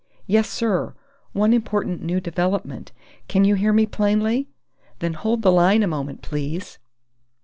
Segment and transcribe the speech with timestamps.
[0.25, 0.95] Yes, sir,
[1.31, 2.91] one important new development.
[3.27, 4.47] Can you hear me plainly?...
[4.97, 6.79] Then hold the line a moment, please!"